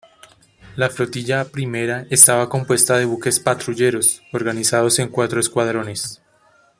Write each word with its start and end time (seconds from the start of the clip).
La 0.77 0.89
Flotilla 0.89 1.45
I 1.55 2.07
estaba 2.09 2.49
compuesta 2.49 2.97
de 2.97 3.05
buques 3.05 3.39
patrulleros, 3.39 4.23
organizados 4.33 4.97
en 4.97 5.09
cuatro 5.09 5.39
escuadrones. 5.39 6.19